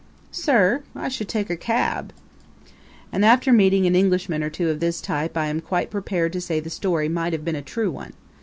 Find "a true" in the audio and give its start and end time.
7.55-7.91